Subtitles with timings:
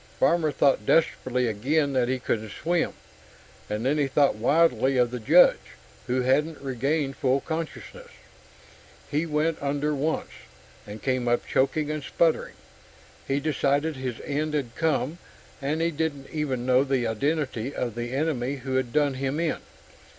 [0.19, 2.93] Farmer thought desperately again that he couldn't swim,
[3.69, 5.77] and then he thought wildly of the Judge,
[6.07, 8.07] who hadn't regained full consciousness.
[9.11, 10.31] He went under once,
[10.87, 12.55] and came up choking and sputtering.
[13.27, 15.19] He decided his end had come
[15.61, 19.59] and he didn't even know the identity of the enemy who had done him in.